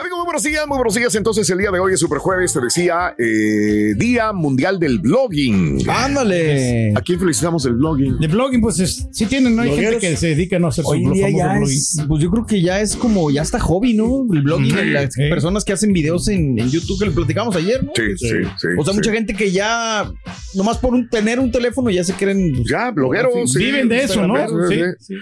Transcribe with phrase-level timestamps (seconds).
[0.00, 1.14] Amigos, muy buenos días, muy buenos días.
[1.16, 5.78] Entonces, el día de hoy es Super Jueves, te decía, eh, Día Mundial del Blogging.
[5.90, 6.92] Ándale.
[6.94, 8.16] ¿A quién felicitamos del blogging?
[8.18, 9.62] De blogging, pues es- sí tienen, ¿no?
[9.62, 11.76] Hay gente que se dedica a no hacer su Hoy en día famoso ya blogging.
[11.76, 14.24] es, pues yo creo que ya es como, ya está hobby, ¿no?
[14.32, 15.28] El blogging, las Sí.
[15.28, 17.90] personas que hacen videos en, en YouTube que lo platicamos ayer, ¿no?
[17.96, 18.68] Sí, sí, sí.
[18.78, 18.98] O sea, sí.
[18.98, 20.08] mucha gente que ya,
[20.54, 22.52] nomás por un- tener un teléfono, ya se quieren.
[22.54, 23.50] pues, Ya, blogueros.
[23.52, 24.36] sí, Viven de eso, ¿no?
[24.68, 25.14] Sí, sí.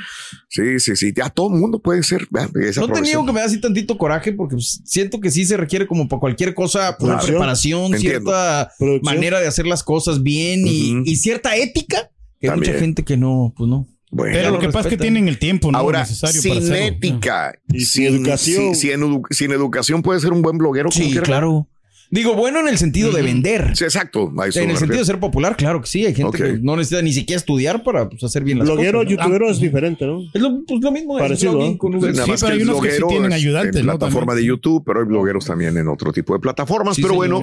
[0.48, 1.12] Sí, sí, sí.
[1.16, 2.26] Ya todo el mundo puede ser.
[2.30, 2.50] ¿verdad?
[2.62, 3.02] Esa No te profesión.
[3.04, 6.08] niego que me da así tantito coraje porque pues, siento que sí se requiere como
[6.08, 8.00] para cualquier cosa, pues, una preparación, Entiendo.
[8.30, 9.14] cierta Producción.
[9.14, 12.10] manera de hacer las cosas bien y, cierta ética
[12.40, 13.86] que hay mucha gente que no, pues no.
[14.10, 14.34] Bueno.
[14.36, 15.78] Pero lo que pasa es que tienen el tiempo, ¿no?
[15.78, 18.74] Ahora, necesario sin para ética Y sin educación.
[18.74, 20.90] si- si en edu- sin educación puede ser un buen bloguero.
[20.90, 21.22] como Sí, quiera.
[21.24, 21.68] claro.
[22.10, 23.76] Digo, bueno en el sentido de vender.
[23.76, 24.32] Sí, exacto.
[24.54, 26.06] En el sentido de ser popular, claro que sí.
[26.06, 29.10] Hay gente que no necesita ni siquiera estudiar para pues, hacer bien las Bloguero, cosas.
[29.12, 29.16] ¿no?
[29.22, 30.20] youtubero es diferente, ¿no?
[30.32, 31.18] Es lo, pues, lo mismo.
[31.18, 31.76] es Parecido, ¿no?
[31.78, 33.80] con Sí, nada Sí, pero que hay el unos que sí bloguero tienen es ayudantes,
[33.80, 33.92] En ¿no?
[33.98, 34.44] plataforma También.
[34.44, 36.96] de YouTube, pero hay blogueros también en otro tipo de plataformas.
[36.96, 37.40] Sí, pero bueno,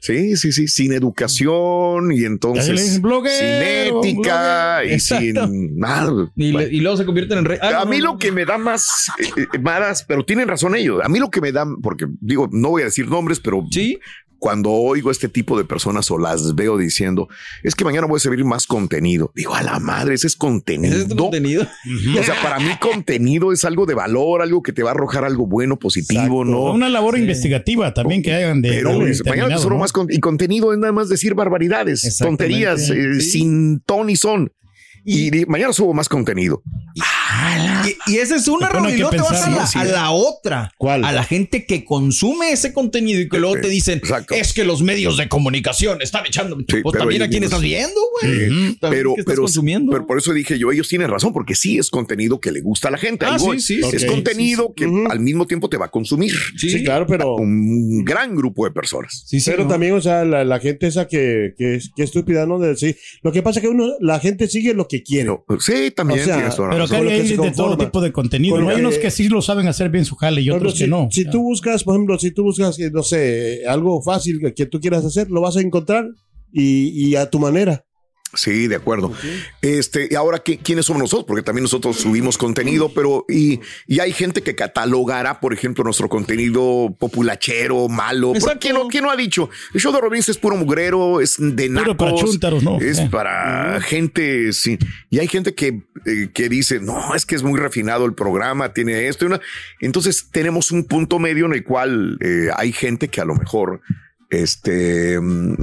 [0.00, 4.90] sí, sí, sí, sin educación y entonces bloguero, sin ética bloguero.
[4.90, 5.46] y Exacto.
[5.48, 6.30] sin nada.
[6.36, 7.58] Y, le- y luego se convierten en rey.
[7.60, 8.18] Ah, a no, mí no, lo no.
[8.18, 11.00] que me da más, eh, eh, más, pero tienen razón ellos.
[11.02, 13.98] A mí lo que me da, porque digo, no voy a decir nombres, pero Sí.
[14.38, 17.28] Cuando oigo este tipo de personas o las veo diciendo,
[17.62, 19.32] es que mañana voy a subir más contenido.
[19.34, 20.94] Digo, a la madre, ese es contenido.
[20.94, 21.66] Ese es contenido.
[22.18, 25.24] O sea, para mí contenido es algo de valor, algo que te va a arrojar
[25.24, 26.72] algo bueno, positivo, ¿no?
[26.72, 28.70] Una labor investigativa también que hagan de.
[28.70, 29.78] Pero de es- mañana subo ¿no?
[29.78, 33.30] más con- y contenido es nada más decir barbaridades, tonterías, eh, Sí.
[33.30, 34.52] sin ton y son.
[35.08, 36.62] Y, di- mañana subo más contenido.
[36.94, 37.00] Y,
[38.06, 39.78] y esa es una hay Y luego te vas a pensarlo, la, sí.
[39.78, 40.72] a la otra.
[40.78, 41.04] ¿Cuál?
[41.04, 44.34] A la gente que consume ese contenido y que luego te dicen, Exacto.
[44.34, 46.56] es que los medios de comunicación están echando.
[46.68, 48.32] Sí, pues también a quién estás viendo, güey.
[48.32, 49.92] Sí, También pero, estás pero, consumiendo.
[49.92, 52.88] pero por eso dije yo, ellos tienen razón, porque sí es contenido que le gusta
[52.88, 53.26] a la gente.
[53.26, 56.32] Ah, sí, sí, es contenido sí, que al mismo tiempo te va a consumir.
[56.56, 59.24] Sí, claro, pero, Un gran grupo de personas.
[59.26, 59.70] Sí, sí, pero ¿no?
[59.70, 62.58] también, o sea, la, la gente esa que, que es que estúpida, ¿no?
[62.58, 65.24] De decir, lo que pasa es que uno, la gente sigue lo que quiere.
[65.24, 67.06] No, sí, también O sea, tienes toda Pero razón.
[67.32, 68.56] Hay se de todo tipo de contenido.
[68.56, 68.68] Con.
[68.68, 70.88] Hay que- unos que sí lo saben hacer bien su jale y otros si, que
[70.88, 71.08] no.
[71.10, 74.66] si tú buscas, por ejemplo, si tú buscas, eh, no sé, algo fácil que, que
[74.66, 76.06] tú quieras hacer, lo vas a encontrar
[76.52, 77.84] y, y a tu manera.
[78.34, 79.12] Sí, de acuerdo.
[79.62, 81.24] Este, y ahora, ¿qué- ¿quiénes somos nosotros?
[81.26, 86.08] Porque también nosotros subimos contenido, pero y, y hay gente que catalogará, por ejemplo, nuestro
[86.08, 88.28] contenido populachero, malo.
[88.28, 88.58] ¿Por Exacto.
[88.60, 89.48] ¿Quién, no, quién no ha dicho?
[89.72, 91.96] El show de Robbins es puro mugrero, es de nacos.
[91.96, 92.78] para chúntaros, ¿no?
[92.80, 93.08] Es Eh.
[93.10, 94.78] para gente, sí.
[95.08, 98.72] Y hay gente que, eh, que dice, no, es que es muy refinado el programa,
[98.74, 99.40] tiene esto y una.
[99.80, 103.80] Entonces tenemos un punto medio en el cual eh, hay gente que a lo mejor,
[104.30, 105.54] este, mm,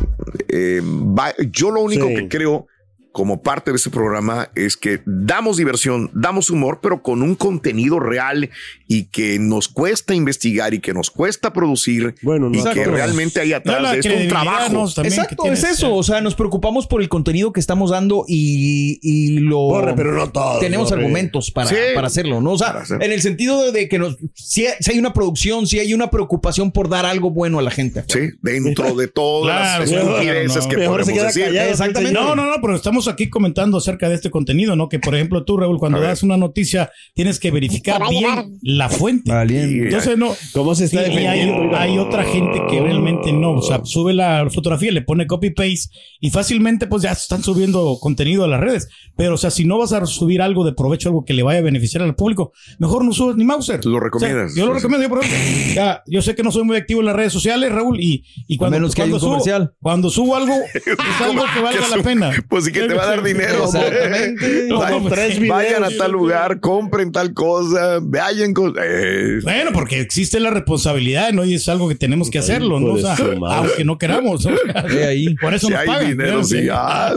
[0.49, 0.81] eh,
[1.17, 2.15] va- yo lo único Sí.
[2.15, 2.67] que creo
[3.13, 7.99] como parte de este programa es que damos diversión, damos humor, pero con un contenido
[7.99, 8.49] real
[8.87, 13.39] y que nos cuesta investigar y que nos cuesta producir Bueno, no y que realmente
[13.39, 14.85] hay atrás de esto un trabajo.
[15.03, 15.93] Exacto, tienes, es eso.
[15.95, 19.57] O sea, nos preocupamos por el contenido que estamos dando y, y lo.
[19.59, 21.75] Borre, pero no todo, Tenemos argumentos para, Sí.
[21.93, 22.53] para hacerlo, ¿no?
[22.53, 24.17] O sea, en el sentido de que nos.
[24.33, 27.69] Si, si hay una producción, si hay una preocupación por dar algo bueno a la
[27.71, 28.03] gente.
[28.07, 30.69] Sí, dentro de todas Claro, las estupideces no.
[30.69, 31.45] que podemos decir.
[31.45, 31.69] callado.
[31.69, 32.13] Exactamente.
[32.19, 34.89] No, no, no, pero estamos aquí comentando acerca de este contenido, ¿no?
[34.89, 39.31] Que por ejemplo tú, Raúl, cuando das una noticia, tienes que verificar bien la fuente.
[39.31, 39.85] Valiente.
[39.85, 40.33] Entonces no.
[40.53, 44.47] ¿Cómo se Sí, está y hay, otra gente que realmente no, o sea, sube la
[44.49, 45.89] fotografía, le pone copy paste
[46.19, 48.89] y fácilmente pues ya están subiendo contenido a las redes.
[49.15, 51.59] Pero o sea, si no vas a subir algo de provecho, algo que le vaya
[51.59, 53.85] a beneficiar al público, mejor no subes ni Mauser.
[53.85, 54.51] Lo recomiendas.
[54.51, 55.03] O sea, yo lo recomiendo.
[55.03, 57.71] Yo, por ejemplo, ya, yo sé que no soy muy activo en las redes sociales,
[57.71, 59.73] Raúl, y, y cuando, menos que haya cuando un subo, comercial.
[59.81, 62.31] cuando subo algo, es algo que valga la pena.
[62.49, 63.65] Pues sí que te va a dar dinero.
[63.65, 64.67] Exactamente.
[64.73, 65.39] No, Vayan, pues, tres sí.
[65.41, 65.55] videos.
[65.57, 68.73] vayan a tal lugar, compren tal cosa, vayan con.
[68.81, 71.43] eh, Bueno, porque existe la responsabilidad, ¿no?
[71.45, 72.93] Y es algo que tenemos que hacerlo, ¿no?
[72.93, 73.15] O sea,
[73.57, 74.45] aunque no queramos.
[75.07, 75.35] ahí.
[75.41, 76.07] Por eso si nos hay pagan.
[76.09, 76.67] dinero, sí.
[76.71, 77.13] Ah.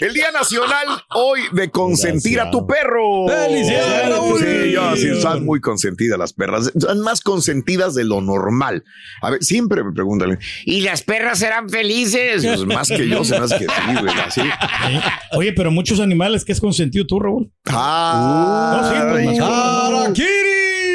[0.00, 3.26] El Día Nacional hoy de consentir a tu perro.
[3.28, 4.14] ¡Felicidades!
[4.40, 6.72] Sí, yo, sí, son muy consentidas las perras.
[6.78, 8.84] Son más consentidas de lo normal.
[9.22, 12.44] A ver, siempre me preguntan, ¿y las perras serán felices?
[12.44, 14.14] Pues más que yo, se me hace que sí, güey.
[14.26, 14.40] Así.
[15.32, 17.50] Oye, pero muchos animales que has consentido tú, Raúl.
[17.66, 20.28] Ah, No, sí, pues,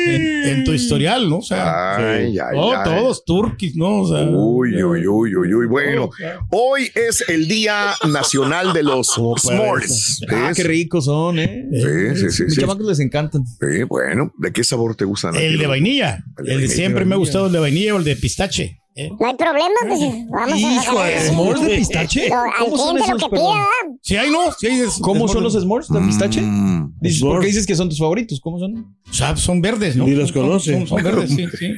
[0.05, 1.37] En, en tu historial, ¿no?
[1.37, 2.83] O sea, ay, ay, oh, ay.
[2.83, 4.01] todos turquis, ¿no?
[4.01, 5.65] O sea, Uy, uy, uy, uy, uy.
[5.67, 6.09] Bueno,
[6.51, 10.19] hoy es el Día Nacional de los S'mores.
[10.29, 11.65] Ah, qué ricos son, ¿eh?
[11.71, 12.59] Sí, sí, sí, Mis sí.
[12.61, 13.45] chamacos les encantan.
[13.45, 15.35] Sí, bueno, ¿de qué sabor te gustan?
[15.35, 16.15] el de vainilla.
[16.15, 16.75] El de El de vainilla.
[16.75, 18.79] siempre me ha gustado el de vainilla o el de pistache.
[18.95, 19.09] ¿Eh?
[19.19, 19.99] No hay problema, pues
[20.29, 22.29] vamos Hijo a de s'mores de pistache.
[22.29, 23.97] Lo- Al ¿Cómo son cliente lo que pida, ¿verdad?
[24.01, 24.51] Si hay, ¿no?
[24.51, 26.41] Si hay de- ¿Cómo de- son los s'mores de pistache?
[26.41, 26.93] Mm.
[27.01, 28.39] Dices, ¿Por qué dices que son tus favoritos?
[28.41, 28.95] ¿Cómo son?
[29.09, 30.05] O sea, son verdes, ¿no?
[30.05, 30.73] Ni los son- conoce.
[30.73, 31.73] Son, son verdes, sí, sí.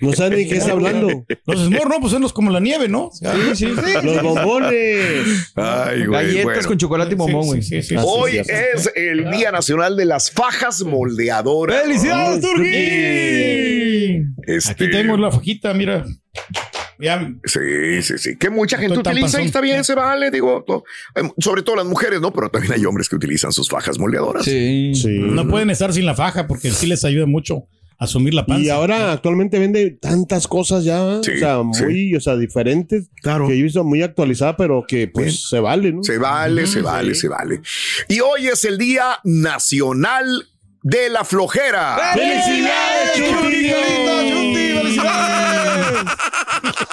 [0.00, 1.08] No saben ni qué está hablando.
[1.46, 3.10] Los s'mores, no, pues son los como la nieve, ¿no?
[3.12, 3.92] Sí, sí, sí.
[4.02, 5.52] Los bombones.
[5.54, 6.10] Ay, güey.
[6.10, 6.68] Galletas bueno.
[6.68, 7.62] con chocolate y bombón, sí, güey.
[7.62, 7.96] sí, sí, sí.
[8.04, 8.52] Hoy sí, sí.
[8.74, 11.82] es el Día Nacional de las Fajas Moldeadoras.
[11.82, 14.22] ¡Felicidades, Turquí!
[14.46, 16.04] Este, Aquí tengo la fajita, mira.
[16.98, 18.38] Ya, Sí, sí, sí.
[18.38, 20.64] Que mucha gente utiliza y está bien, se vale, digo.
[21.14, 22.32] eh, sobre todo las mujeres, ¿no?
[22.32, 24.44] Pero también hay hombres que utilizan sus fajas moldeadoras.
[24.44, 24.92] Sí.
[24.94, 25.08] Sí.
[25.10, 27.68] no pueden estar sin la faja porque sí les ayuda mucho
[27.98, 28.62] a asumir la panza.
[28.62, 33.46] Y ahora actualmente vende tantas cosas ya, Sí, o sea, muy, o sea, diferentes, Claro.
[33.46, 35.36] que he visto muy actualizada, pero que pues Bien.
[35.38, 36.02] se vale, ¿no?
[36.02, 37.60] Se vale, se vale, se vale.
[38.08, 40.26] Y hoy es el Día Nacional
[40.82, 41.96] de la Flojera.
[42.14, 43.95] ¡Felicidades, Chuti!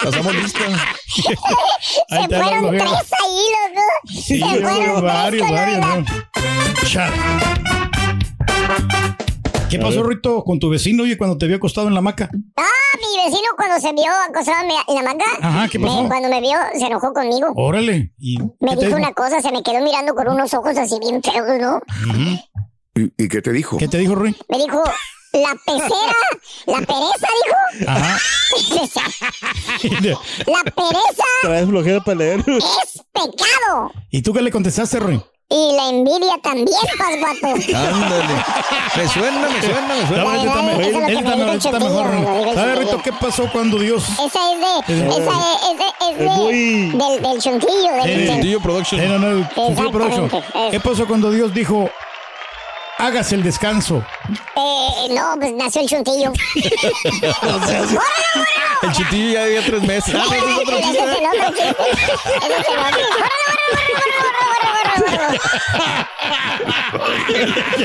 [0.03, 0.59] Pasamos lista.
[1.07, 3.81] Se fueron tres ahí, loco.
[4.07, 6.05] Sí, Se fueron varios, varios, ¿no?
[9.69, 12.29] ¿Qué pasó, Rito, con tu vecino, oye, cuando te vio acostado en la hamaca?
[12.57, 12.63] Ah,
[12.99, 16.03] mi vecino cuando se vio acostado en la manga, Ajá, ¿qué pasó?
[16.03, 17.47] me- cuando me vio se enojó conmigo.
[17.55, 18.13] Órale.
[18.19, 18.95] ¿Y Me dijo?
[18.95, 21.81] una cosa, se me quedó mirando con unos ojos así bien feos, ¿no?
[22.95, 23.77] ¿Y, y qué te dijo?
[23.77, 24.35] ¿Qué te dijo, Rui?
[24.47, 24.83] Me dijo,
[25.33, 26.15] la pecera,
[26.67, 27.89] la pereza, dijo.
[27.89, 28.17] Ajá.
[30.45, 32.39] La pereza Traes flojera para leer.
[32.39, 33.91] es pecado.
[34.11, 35.21] ¿Y tú qué le contestaste, Rui?
[35.49, 37.47] Y la envidia también, Pasguato.
[37.77, 38.33] Ándale.
[38.95, 40.35] Me suena, me suena, me suena.
[40.35, 40.81] está ay, mejor.
[40.83, 41.13] eso que Este
[41.57, 42.79] está me mejor, ¿Sabes.
[42.79, 44.03] Rito, qué pasó cuando Dios...
[44.03, 48.59] Esa es de, esa es, es de, es muy- del, del chuntillo, del, del- Chuntillo
[48.61, 49.01] Production.
[49.01, 50.25] Eh, no, no, el Chuntillo Production.
[50.25, 51.89] Exactamente, ¿Qué pasó cuando Dios dijo,
[52.97, 54.03] hágase el descanso?
[54.55, 56.31] Eh, no, pues nació el chuntillo.
[58.83, 60.13] El chitillo ya había tres meses.
[60.13, 61.75] Ah, no, es otro es otro chiste.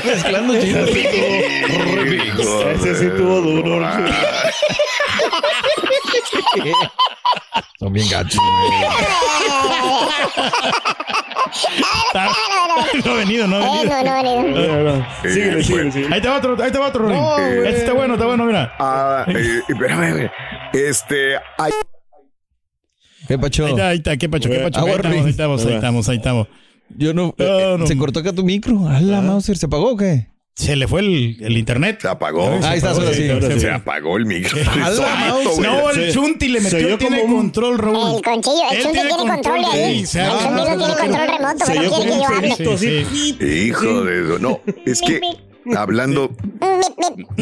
[0.05, 0.89] Mezclando chistes.
[2.75, 3.85] Ese sí tuvo duro.
[7.79, 8.39] Son bien gachos.
[12.13, 12.29] Ah,
[13.05, 14.03] No ha venido, no ha venido.
[14.03, 15.07] no, no, no.
[15.23, 16.15] Síguele, síguele, síguele.
[16.15, 18.73] Ahí te va otro, ahí te va otro, este está bueno, está bueno, mira.
[18.79, 20.31] Ah, eh, espérame,
[20.73, 21.71] este, ay,
[23.27, 23.65] ¿Qué pacho?
[23.65, 24.79] Ahí está, ahí está, qué pacho, qué pacho.
[24.79, 26.47] Agua Ahí estamos, ahí estamos, ahí estamos, ahí estamos.
[26.97, 27.33] Yo no.
[27.37, 27.87] No, eh, no.
[27.87, 28.87] ¿Se cortó acá tu micro?
[28.87, 30.27] A la Mauser, ¿se apagó o qué?
[30.55, 31.99] Se le fue el, el internet.
[32.01, 32.49] se apagó.
[32.63, 33.29] Ahí está, ahora sí.
[33.29, 35.61] ahora Se apagó el la solito.
[35.61, 38.17] No, el Chunti le metió, tiene como un- control, Raúl.
[38.17, 40.05] El conchillo, el chunti tiene control de control, ahí.
[40.05, 41.27] sí, El chunti no tiene control.
[41.29, 43.37] remoto, Se pero oyó quiere que como yo un Sí, así.
[43.67, 44.39] Hijo de eso.
[44.39, 45.21] No, es que
[45.75, 46.35] hablando,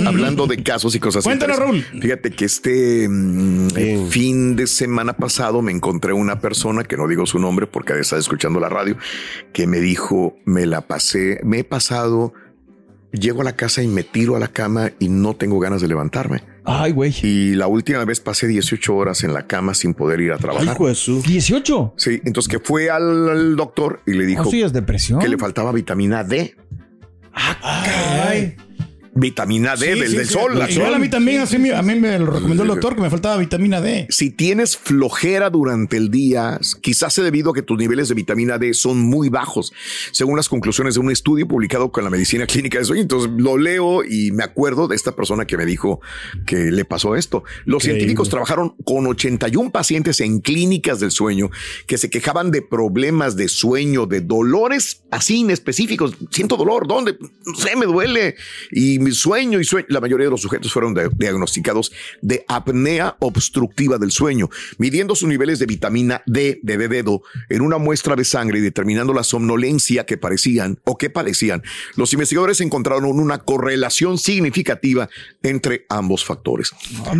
[0.05, 2.01] hablando de casos y cosas Cuéntanos, interesantes.
[2.01, 7.07] Fíjate que este mm, eh, fin de semana pasado me encontré una persona que no
[7.07, 8.97] digo su nombre porque estar escuchando la radio,
[9.53, 12.33] que me dijo, me la pasé, me he pasado,
[13.11, 15.87] llego a la casa y me tiro a la cama y no tengo ganas de
[15.87, 16.43] levantarme.
[16.63, 17.15] Ay, güey.
[17.23, 20.77] Y la última vez pasé 18 horas en la cama sin poder ir a trabajar.
[20.77, 21.93] ¿18?
[21.95, 25.19] Sí, entonces que fue al, al doctor y le dijo ¿Ah, sí es depresión?
[25.19, 26.55] que le faltaba vitamina D.
[27.37, 28.55] Ay.
[29.19, 30.33] Vitamina D Sí, del, sí, del sí.
[30.33, 30.57] sol.
[30.59, 32.79] la Igual a mí también, así me- a mí me lo recomendó el Sí, sí.
[32.79, 34.05] doctor que me faltaba vitamina D.
[34.09, 38.57] Si tienes flojera durante el día, quizás sea debido a que tus niveles de vitamina
[38.57, 39.73] D son muy bajos,
[40.11, 43.01] según las conclusiones de un estudio publicado con la Medicina Clínica de Sueño.
[43.01, 45.99] Entonces lo leo y me acuerdo de esta persona que me dijo
[46.45, 47.43] que le pasó esto.
[47.65, 47.99] Los Increíble.
[48.01, 51.49] científicos trabajaron con 81 pacientes en clínicas del sueño
[51.87, 56.15] que se quejaban de problemas de sueño, de dolores así inespecíficos.
[56.31, 57.17] Siento dolor, ¿dónde?
[57.45, 58.35] No sé, me duele.
[58.71, 59.87] Y sueño y sueño.
[59.89, 65.27] La mayoría de los sujetos fueron de- diagnosticados de apnea obstructiva del sueño, midiendo sus
[65.27, 69.23] niveles de vitamina D de de dedo en una muestra de sangre y determinando la
[69.23, 71.63] somnolencia que parecían o que padecían.
[71.95, 75.09] Los investigadores encontraron una correlación significativa
[75.43, 76.71] entre ambos factores.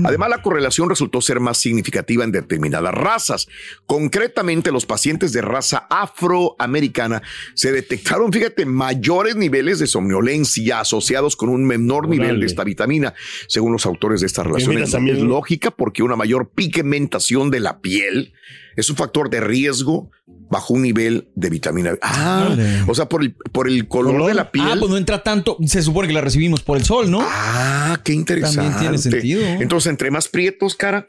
[0.04, 3.48] Además, la correlación resultó ser más significativa en determinadas razas.
[3.86, 7.22] Concretamente, los pacientes de raza afroamericana
[7.56, 13.14] se detectaron, fíjate, mayores niveles de somnolencia asociados con un menor nivel de esta vitamina.
[13.48, 17.80] Según los autores de esta relación, mira, es, lógica porque una mayor pigmentación de la
[17.82, 18.34] piel
[18.76, 20.12] es un factor de riesgo
[20.50, 22.00] bajo un nivel de vitamina B.
[22.02, 22.56] Ah,
[22.88, 24.66] o sea, por el, por el color, de la piel.
[24.70, 25.58] Ah, pues no entra tanto.
[25.66, 27.20] Se supone que la recibimos por el sol, ¿no?
[27.22, 28.58] Ah, qué interesante.
[28.58, 29.42] También tiene sentido.
[29.44, 31.08] Entonces, entre más prietos, cara,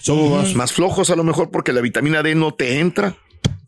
[0.00, 3.16] Somos más flojos a lo mejor porque la vitamina D no te entra.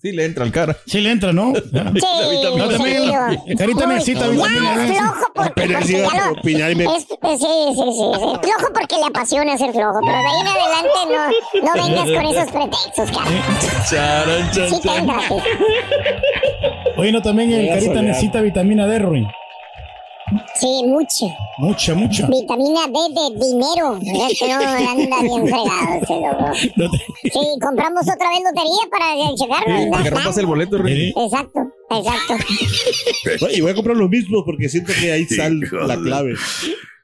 [0.02, 0.76] Sí, le entra al cara.
[0.84, 1.52] Sí le entra, ¿no?
[1.62, 3.56] Sí, No, también, seguido.
[3.56, 4.84] Carita necesita vitamina D.
[4.84, 7.36] es flojo porque, Apenas porque iba ya a lo- opinar y me- es- sí, sí,
[7.38, 8.30] sí, sí.
[8.42, 10.98] Flojo porque le apasiona ser flojo, pero de ahí en adelante
[11.62, 13.84] no, no vengas con esos pretextos, cara.
[13.88, 15.18] Charan, chan, Sí te entra.
[16.96, 19.26] Oye, no, también el Carita necesita vitamina D, Ruin.
[20.58, 21.26] Sí, mucho.
[21.58, 22.26] Mucha, mucha.
[22.26, 23.98] Vitamina D de dinero.
[24.30, 24.54] Este no
[24.90, 26.52] anda bien fregado ese loco.
[26.76, 29.90] No te- Sí, compramos otra vez lotería para checarlo.
[29.90, 31.14] Para que rompas el boleto, Ricky.
[31.18, 31.60] Exacto,
[31.90, 32.34] exacto.
[33.52, 35.86] Y voy a comprar los mismos porque siento que ahí sale Híjole.
[35.86, 36.34] la clave.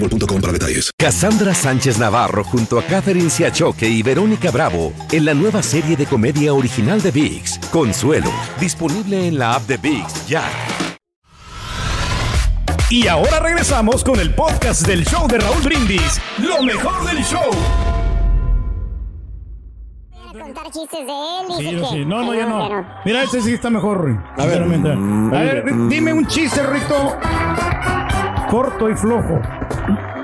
[0.00, 0.90] boostmobile.com para detalles.
[0.98, 6.06] Cassandra Sánchez Navarro junto a Catherine Siachoque y Verónica Bravo en la nueva serie de
[6.06, 10.44] comedia original de VIX, Consuelo, disponible en la app de VIX ya.
[12.90, 16.18] Y ahora regresamos con el podcast del show de Raúl Brindis.
[16.38, 17.50] Lo mejor del show.
[20.32, 21.46] Voy a contar chistes de él.
[21.58, 22.04] Sí, no, que- sí.
[22.06, 22.86] no, no, ya no.
[23.04, 24.18] Mira, ese sí está mejor.
[24.38, 24.62] A ver.
[24.64, 25.36] Sinceramente.
[25.36, 27.18] A ver, dime un chiste, Rito.
[28.50, 29.40] Corto y flojo.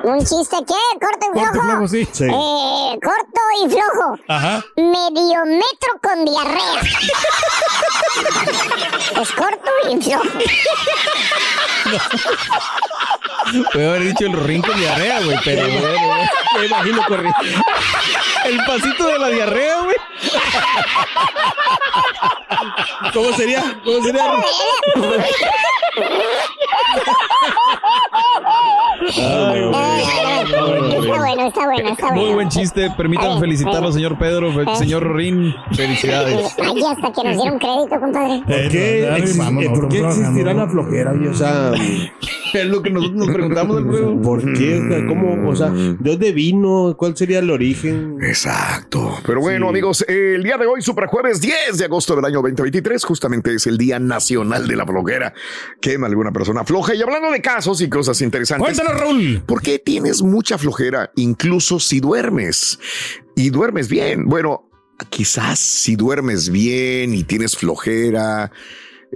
[0.05, 0.75] ¿Un chiste qué?
[1.01, 1.69] ¿Corto y Corto y flojo?
[1.69, 2.09] flojo, sí.
[2.13, 2.25] Sí.
[2.25, 4.19] Eh, corto y flojo.
[4.29, 4.63] Ajá.
[4.77, 6.81] Medio metro con diarrea.
[9.23, 10.25] es corto y flojo.
[13.73, 16.29] Puede haber dicho el rin con diarrea, güey, pero bueno.
[16.59, 17.39] Me imagino corriendo.
[18.45, 19.97] El pasito de la diarrea, güey.
[23.13, 23.63] ¿Cómo sería?
[23.85, 24.25] ¿Cómo sería?
[29.17, 32.23] Está bueno, está bueno, está bueno.
[32.23, 32.91] Muy buen chiste.
[32.97, 34.53] Permítame felicitarlo, señor Pedro.
[34.53, 36.55] Fe- Señor Rin, felicidades.
[36.59, 38.43] Ay, hasta que nos dieron crédito, compadre.
[38.47, 41.13] ¿Por qué, ex- vámonos, eh, ¿por qué existirá la flojera?
[41.31, 41.73] O sea,
[42.65, 44.23] Es lo que nosotros nos preguntamos del juego.
[44.23, 44.81] ¿por qué?
[44.81, 45.49] O sea, ¿Cómo?
[45.49, 46.95] O sea, ¿de dónde vino?
[46.97, 48.19] ¿Cuál sería el origen?
[48.23, 49.19] Exacto.
[49.27, 49.71] Pero bueno, Sí.
[49.71, 53.67] amigos, el día de hoy, super jueves 10 de agosto del año 2023, justamente es
[53.67, 55.35] el Día Nacional de la Flojera.
[55.81, 56.95] Quema alguna persona floja.
[56.95, 58.65] Y hablando de casos y cosas interesantes.
[58.77, 59.43] Cuéntanos, Raúl.
[59.47, 62.79] ¿Por qué tienes mucha flojera incluso si duermes?
[63.37, 64.27] Y duermes bien.
[64.27, 64.69] Bueno,
[65.11, 68.53] quizás si duermes bien y tienes flojera,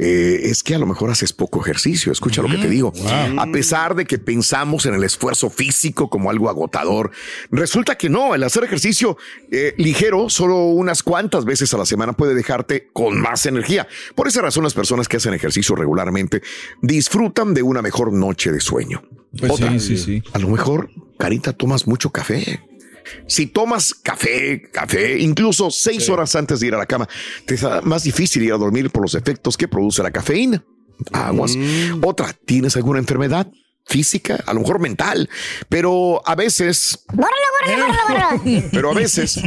[0.01, 2.13] eh, es que a lo mejor haces poco ejercicio.
[2.13, 2.93] Escucha lo que te digo.
[3.37, 7.11] A pesar de que pensamos en el esfuerzo físico como algo agotador,
[7.51, 8.35] resulta que no.
[8.35, 9.17] El hacer ejercicio
[9.51, 13.89] eh, ligero, solo unas cuantas veces a la semana, puede dejarte con más energía.
[14.15, 16.43] Por esa razón, las personas que hacen ejercicio regularmente
[16.81, 19.03] disfrutan de una mejor noche de sueño.
[19.37, 20.23] Pues Otra, sí, sí, sí.
[20.33, 22.63] a lo mejor, Carita, tomas mucho café.
[23.27, 27.09] Si tomas café, café, incluso seis horas antes de ir a la cama,
[27.47, 30.65] te es más difícil ir a dormir por los efectos que produce la cafeína.
[31.13, 31.57] Aguas.
[32.03, 33.47] Otra, ¿tienes alguna enfermedad?
[33.89, 35.29] Física, a lo mejor mental,
[35.69, 38.69] pero a veces, Bórralo, bórralo, bórralo, bórralo.
[38.73, 39.41] pero a veces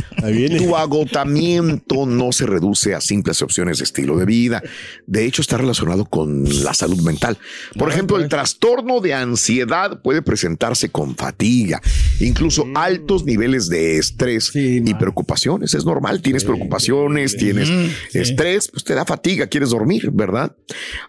[0.57, 4.63] tu agotamiento no se reduce a simples opciones de estilo de vida.
[5.05, 7.37] De hecho, está relacionado con la salud mental.
[7.77, 11.79] Por ejemplo, el trastorno de ansiedad puede presentarse con fatiga,
[12.19, 15.75] incluso altos niveles de estrés y preocupaciones.
[15.75, 17.69] Es normal, tienes preocupaciones, tienes
[18.13, 20.55] estrés, pues te da fatiga, quieres dormir, ¿verdad?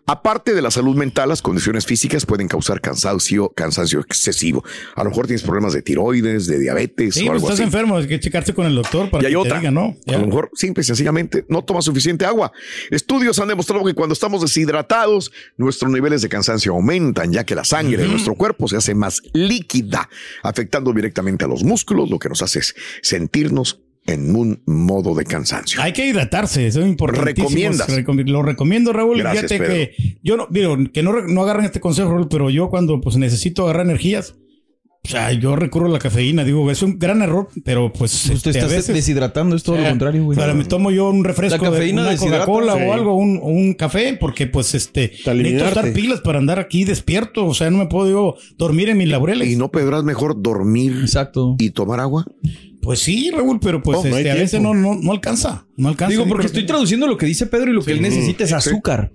[0.04, 3.21] Aparte de la salud mental, las condiciones físicas pueden causar cansancio,
[3.54, 4.64] cansancio excesivo.
[4.94, 7.62] A lo mejor tienes problemas de tiroides, de diabetes Sí, o pues algo estás así.
[7.62, 9.54] enfermo, hay que checarse con el doctor para Y hay que otra.
[9.54, 9.96] te diga, ¿no?
[10.06, 12.52] A lo mejor, simple y sencillamente, no toma suficiente agua.
[12.90, 17.64] Estudios han demostrado que cuando estamos deshidratados, nuestros niveles de cansancio aumentan, ya que la
[17.64, 20.08] sangre de nuestro cuerpo se hace más líquida,
[20.42, 25.24] afectando directamente a los músculos, lo que nos hace es sentirnos en un modo de
[25.24, 25.80] cansancio.
[25.80, 27.34] Hay que hidratarse, eso es importante.
[27.34, 27.88] ¿Recomiendas?
[28.26, 29.18] lo recomiendo, Raúl.
[29.18, 29.74] Gracias, Fíjate Pedro.
[29.96, 33.00] que yo no, digo, que no, re- no agarren este consejo, Raúl, pero yo cuando
[33.00, 34.34] pues necesito agarrar energías,
[35.04, 36.44] o sea, yo recurro a la cafeína.
[36.44, 39.76] Digo, es un gran error, pero pues Usted este, a está veces- deshidratando, es todo
[39.76, 40.38] lo contrario, güey.
[40.38, 42.82] O sea, me tomo yo un refresco La de cafeína una deshidrata, Coca-Cola sí.
[42.84, 47.46] o algo, un, café, porque pues este necesito estar pilas para andar aquí despierto.
[47.46, 49.48] O sea, no me puedo yo dormir en mis laureles.
[49.48, 51.04] ¿Y no podrás mejor dormir
[51.58, 52.24] y tomar agua?
[52.82, 55.66] Pues sí, Raúl, pero pues Oh, no este, a veces no, no, no alcanza.
[55.76, 56.10] No alcanza.
[56.10, 58.56] Digo, porque estoy traduciendo lo que dice Pedro y lo que él necesita es Sí.
[58.56, 59.12] azúcar.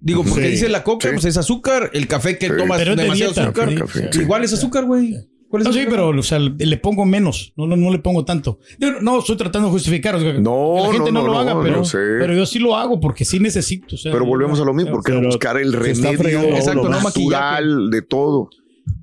[0.00, 0.50] Digo, porque Sí.
[0.50, 1.14] dice la coca, Sí.
[1.14, 1.90] pues es azúcar.
[1.94, 2.52] El café que Sí.
[2.58, 3.42] tomas Pero es de demasiado dieta.
[3.48, 3.70] azúcar.
[3.70, 4.08] Sí, Café.
[4.12, 4.20] sí.
[4.20, 5.14] Igual es azúcar, güey.
[5.48, 8.24] ¿Cuál es No, sí, pero o sea, le pongo menos, no, no, no le pongo
[8.24, 8.58] tanto.
[8.80, 11.32] Yo no estoy tratando de justificar, o sea, No, que la gente no, no, no,
[11.34, 11.98] lo haga, no, pero, no sé.
[12.18, 13.94] pero yo sí lo hago porque sí necesito.
[13.94, 18.50] o sea, Pero volvemos a lo mismo, porque buscar el remedio natural de todo.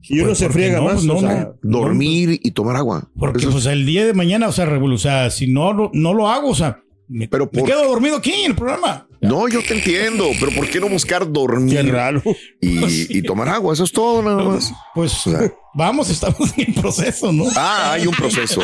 [0.03, 0.85] Y uno Pues, se ¿por qué friega no?
[0.85, 1.03] más.
[1.03, 1.79] No, o sea, no.
[1.79, 3.09] Dormir y tomar agua.
[3.17, 6.27] Porque pues el día de mañana, o sea, o sea, si no, lo- no lo
[6.29, 9.07] hago, o sea, me, me quedo dormido aquí en el programa.
[9.21, 11.93] No, yo te entiendo, pero ¿por qué no buscar dormir
[12.59, 13.73] Y, y tomar agua?
[13.73, 14.73] Eso es todo nada más.
[14.95, 15.13] Pues
[15.75, 17.43] vamos, estamos en proceso, ¿no?
[17.55, 18.61] Ah, hay un proceso.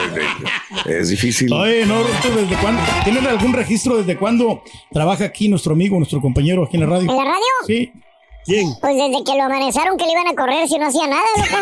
[0.87, 1.53] Es difícil.
[1.53, 2.81] Oye, no, ¿tú ¿desde cuándo?
[3.03, 7.11] ¿Tienes algún registro desde cuándo trabaja aquí nuestro amigo, nuestro compañero aquí en la radio?
[7.11, 7.43] ¿En la radio?
[7.67, 7.91] Sí.
[8.47, 8.73] ¿Quién?
[8.79, 11.57] Pues desde que lo amanezaron que le iban a correr si no hacía nada, loco.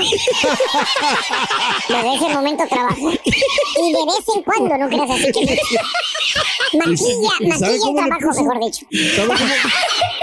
[1.90, 2.96] Desde ese momento trabaja.
[3.02, 5.58] Y de vez en cuando, no creas así que...
[6.78, 8.44] Maquilla, ¿Y sabe maquilla el trabajo, puso?
[8.44, 8.86] mejor dicho.
[9.16, 9.40] ¿Sabe cómo,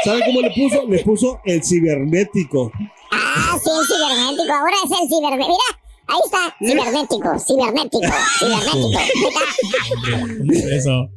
[0.05, 0.87] sabe cómo le puso?
[0.89, 2.71] Le puso el cibernético.
[3.11, 4.53] Ah, sí, el cibernético.
[4.55, 5.49] Ahora es el cibernético.
[5.49, 5.69] Mira,
[6.07, 6.43] ahí está.
[6.61, 9.01] Cibernético, cibernético, cibernético.
[10.77, 11.11] Eso.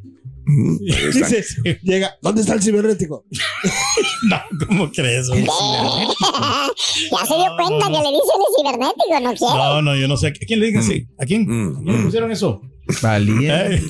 [1.13, 1.43] Dice,
[1.83, 3.25] llega, ¿dónde está el cibernético?
[4.29, 5.27] no, ¿cómo crees?
[5.29, 9.55] ya se dio cuenta que le dicen el cibernético, ¿no quiere?
[9.57, 10.27] No, no, yo no sé.
[10.27, 11.07] ¿A quién le digan sí?
[11.19, 11.41] ¿A quién?
[11.43, 12.61] ¿A quién le pusieron eso?
[13.01, 13.81] Valiente.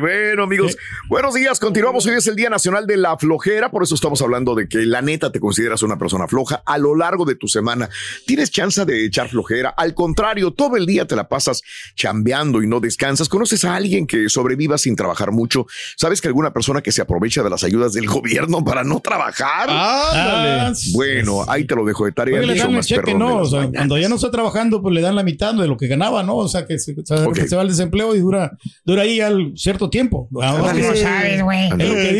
[0.00, 0.76] Bueno, amigos,
[1.08, 1.60] buenos días.
[1.60, 2.06] Continuamos.
[2.06, 3.70] Hoy es el Día Nacional de la Flojera.
[3.70, 6.62] Por eso estamos hablando de que la neta te consideras una persona floja.
[6.66, 7.88] A lo largo de tu semana,
[8.26, 9.70] ¿tienes chance de echar flojera?
[9.70, 11.62] Al contrario, todo el día te la pasas
[11.94, 13.28] chambeando y no descansas.
[13.28, 15.66] ¿Conoces a alguien que sobreviva sin trabajar mucho?
[15.96, 19.68] ¿Sabes que alguna persona que se aprovecha de las ayudas del gobierno para no trabajar?
[19.70, 22.40] Ah, bueno, ahí te lo dejo de tarea.
[22.40, 23.36] Le dan el cheque, ¿no?
[23.38, 25.86] O sea, cuando ya no está trabajando, pues le dan la mitad de lo que
[25.86, 26.36] ganaba, ¿no?
[26.36, 29.20] O sea, que se, o sea, que se va al desempleo y dura, dura ahí
[29.20, 30.28] al cierto tiempo.
[30.34, 30.88] Ahora Ándale.
[30.88, 31.68] no sabes, güey.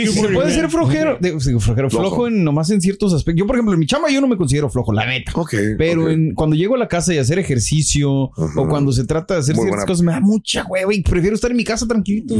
[0.08, 2.06] Se puede ser flojero, digo, digo, flojero, Flojo.
[2.08, 3.38] flojo en, nomás en ciertos aspectos.
[3.40, 5.32] Yo, por ejemplo, en mi chamba yo no me considero flojo, la neta.
[5.76, 9.40] Pero en, cuando llego a la casa y hacer ejercicio o cuando se trata de
[9.40, 9.86] hacer Muy ciertas buena.
[9.86, 12.34] cosas, me da mucha hueva y prefiero estar en mi casa tranquilito.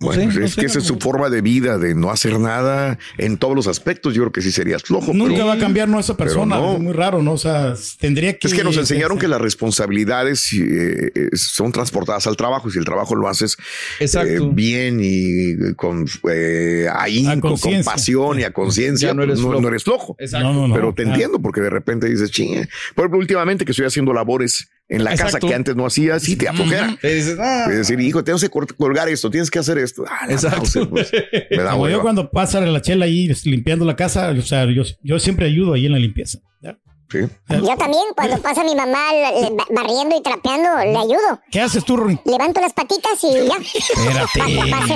[0.00, 2.10] Bueno, sé, pues no es sé, que esa es su forma de vida, de no
[2.10, 4.14] hacer nada en todos los aspectos.
[4.14, 5.12] Yo creo que sí serías flojo.
[5.12, 5.98] Nunca pero- va a cambiar, ¿no?
[5.98, 6.56] Esa persona.
[6.56, 6.74] no.
[6.74, 7.32] Es muy raro, ¿no?
[7.32, 8.46] O sea, tendría que.
[8.46, 12.78] Es que nos enseñaron que las responsabilidades eh, eh, son transportadas al trabajo y si
[12.78, 13.56] el trabajo lo haces
[13.98, 19.50] eh, bien y con eh, ahí A con, pasión y a conciencia, no eres no,
[19.50, 19.68] flojo.
[19.68, 20.16] eres flojo.
[20.20, 20.46] Exacto.
[20.46, 20.74] No, no, no.
[20.74, 22.68] Pero te entiendo porque de repente dices, chingue.
[22.94, 25.48] Por ejemplo, últimamente que estoy haciendo labores en la casa Exacto.
[25.48, 26.96] que antes no hacía, sí te aflojera.
[27.02, 27.66] Y dices, ah.
[27.70, 30.04] Es decir, hijo, tienes que col- colgar esto, tienes que hacer esto.
[30.08, 30.26] Ah,
[30.58, 31.12] pues,
[31.50, 34.82] me da Como yo cuando pasa la chela ahí limpiando la casa, o sea, yo,
[35.02, 36.38] yo siempre ayudo ahí en la limpieza.
[36.62, 36.76] ¿ya?
[37.10, 37.18] Sí.
[37.48, 41.40] Yo también, cuando pasa mi mamá le- barriendo y trapeando, le ayudo.
[41.50, 42.18] ¿Qué haces tú, Rory?
[42.24, 43.58] Levanto las patitas y ya.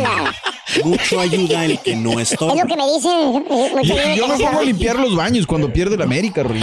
[0.01, 0.35] La...
[0.85, 2.55] Mucho ayuda el que no Es estorba.
[2.63, 3.33] lo que me dicen.
[3.75, 4.63] mucho Yo, yo no se pongo a va.
[4.63, 6.61] limpiar los baños cuando pierde la América, Rory.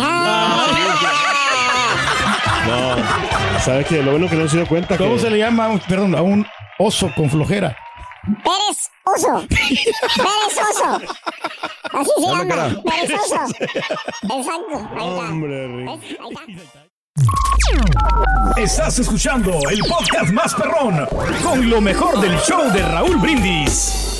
[2.69, 4.03] No, ¿sabes qué?
[4.03, 5.19] Lo bueno que no se dio cuenta ¿Cómo que...
[5.21, 6.45] se le llama, a un- perdón, a un
[6.77, 7.75] oso con flojera?
[8.43, 9.47] Pérez Oso.
[9.47, 10.99] Pérez Oso.
[11.93, 12.47] Así se llama.
[12.47, 12.69] cara.
[12.83, 13.45] Pérez Oso.
[14.23, 14.89] Exacto.
[14.97, 15.29] Ahí está.
[15.29, 15.85] Hombre.
[18.57, 21.05] Estás escuchando el podcast más perrón
[21.43, 24.18] con lo mejor del show de Raúl Brindis.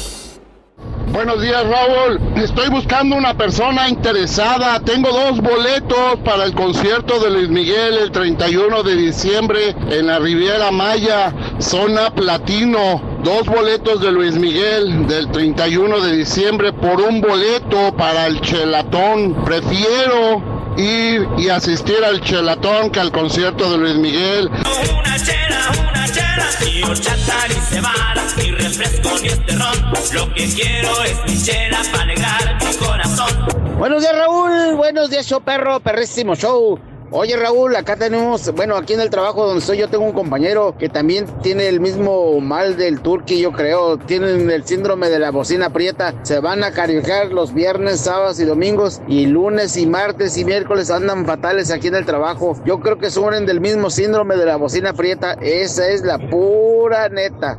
[1.12, 2.20] Buenos días, Raúl.
[2.36, 4.80] Estoy buscando una persona interesada.
[4.80, 10.20] Tengo dos boletos para el concierto de Luis Miguel el 31 de diciembre en la
[10.20, 13.02] Riviera Maya, zona platino.
[13.24, 19.34] Dos boletos de Luis Miguel del 31 de diciembre por un boleto para el chelatón.
[19.44, 24.48] Prefiero ir y asistir al chelatón que al concierto de Luis Miguel.
[24.48, 29.94] Una chela, una chela, ni horchata, ni cebada, ni refresco, ni este ron.
[30.14, 33.78] Lo que quiero es mi chela para alegrar mi corazón.
[33.78, 34.76] Buenos días, Raúl.
[34.76, 36.80] Buenos días, show perro, perrísimo show.
[37.12, 40.76] Oye, Raúl, acá tenemos, bueno, aquí en el trabajo donde estoy, yo tengo un compañero
[40.78, 43.98] que también tiene el mismo mal del turqui, yo creo.
[43.98, 46.14] Tienen el síndrome de la bocina prieta.
[46.22, 49.02] Se van a caricar los viernes, sábados y domingos.
[49.08, 52.56] Y lunes y martes y miércoles andan fatales aquí en el trabajo.
[52.64, 55.34] Yo creo que sufren del mismo síndrome de la bocina prieta.
[55.42, 57.58] Esa es la pura neta.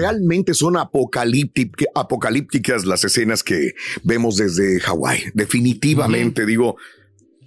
[0.00, 5.24] Realmente son apocalíptic- apocalípticas las escenas que vemos desde Hawái.
[5.34, 6.76] Definitivamente, digo,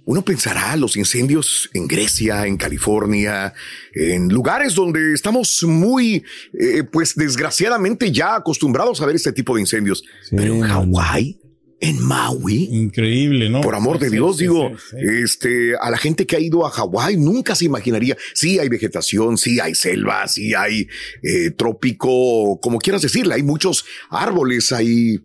[0.06, 3.54] uno pensará los incendios en Grecia, en California,
[3.94, 9.62] en lugares donde estamos muy, eh, pues desgraciadamente ya acostumbrados a ver este tipo de
[9.62, 10.04] incendios.
[10.30, 11.40] Pero en Hawái,
[11.80, 12.68] en Maui.
[12.72, 13.60] Increíble, ¿no?
[13.60, 16.66] Por amor de Sí, Dios, sí, digo, sí, este, a la gente que ha ido
[16.66, 18.16] a Hawái nunca se imaginaría.
[18.32, 20.88] Sí hay vegetación, sí hay selva, sí hay
[21.22, 25.20] eh, trópico, como quieras decirle, hay muchos árboles, hay,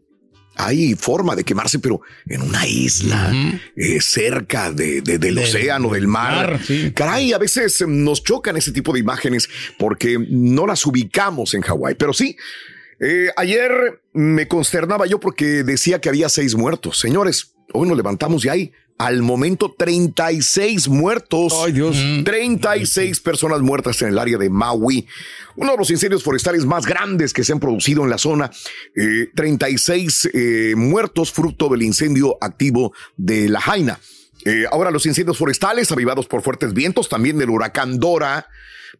[0.55, 3.31] hay forma de quemarse, pero en una isla,
[3.77, 6.51] eh, cerca de, de- del, océano, del mar.
[6.53, 6.91] mar, sí.
[6.93, 11.95] Caray, a veces nos chocan ese tipo de imágenes porque no las ubicamos en Hawái,
[11.95, 12.35] pero sí.
[12.99, 16.99] Eh, ayer me consternaba yo porque decía que había seis muertos.
[16.99, 21.53] Señores, hoy nos levantamos y hay al momento 36 muertos.
[21.65, 21.97] Ay, Dios.
[22.25, 25.07] 36 personas muertas en el área de Maui.
[25.55, 28.51] Uno de los incendios forestales más grandes que se han producido en la zona.
[28.95, 33.99] Eh, 36 eh, muertos fruto del incendio activo de La Jaina.
[34.45, 38.47] Eh, ahora los incendios forestales avivados por fuertes vientos, también del huracán Dora,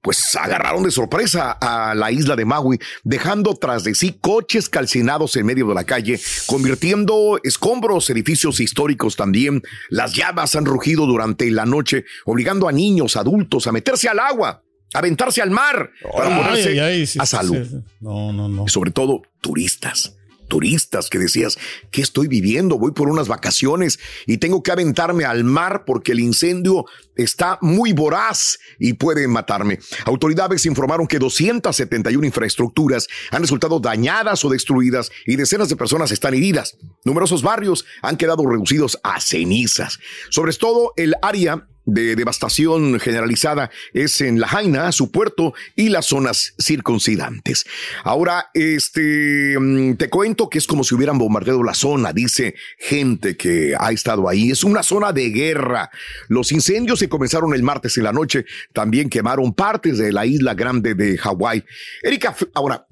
[0.02, 5.36] pues agarraron de sorpresa a la isla de Maui, dejando tras de sí coches calcinados
[5.36, 9.62] en medio de la calle, convirtiendo escombros, edificios históricos también.
[9.90, 14.62] Las llamas han rugido durante la noche, obligando a niños, adultos a meterse al agua,
[14.94, 17.58] a aventarse al mar para Ay, ponerse ay, ay, sí, a salud.
[17.64, 17.84] sí, sí.
[18.00, 18.66] No, no, no.
[18.66, 20.16] Y sobre todo turistas.
[20.50, 21.58] Turistas que decías,
[21.92, 22.78] ¿qué estoy viviendo?
[22.78, 26.86] Voy por unas vacaciones y tengo que aventarme al mar porque el incendio
[27.16, 29.80] está muy voraz y puede matarme.
[30.06, 36.34] Autoridades informaron que 271 infraestructuras han resultado dañadas o destruidas y decenas de personas están
[36.34, 36.78] heridas.
[37.06, 40.00] Numerosos barrios han quedado reducidos a cenizas.
[40.30, 46.08] Sobre todo el área de devastación generalizada es en La Jaina, su puerto y las
[46.08, 47.66] zonas circuncidantes.
[48.04, 53.38] Ahora, este, mm, te cuento que es como si hubieran bombardeado la zona, dice gente
[53.38, 54.52] que ha estado ahí.
[54.52, 55.90] Es una zona de guerra.
[56.28, 60.54] Los incendios que comenzaron el martes en la noche también quemaron partes de la isla
[60.54, 61.64] grande de Hawái.
[62.04, 62.86] Erika, ahora,